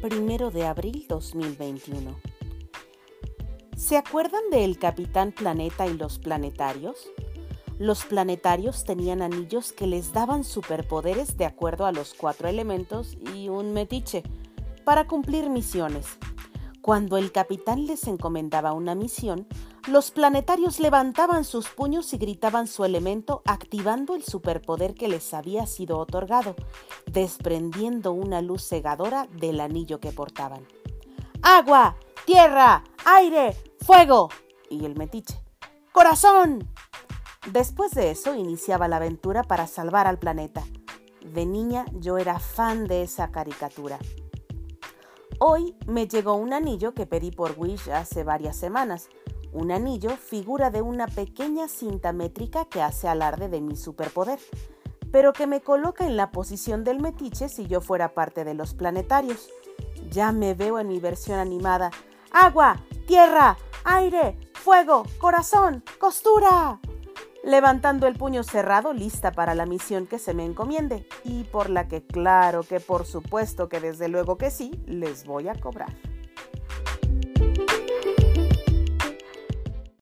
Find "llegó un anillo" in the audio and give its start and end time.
46.06-46.92